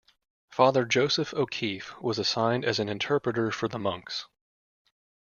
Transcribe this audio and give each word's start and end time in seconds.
Father 0.49 0.83
Joseph 0.83 1.31
O'Keefe 1.31 1.93
was 2.01 2.17
assigned 2.17 2.65
as 2.65 2.79
an 2.79 2.89
interpreter 2.89 3.51
for 3.51 3.67
the 3.67 3.77
monks. 3.77 4.25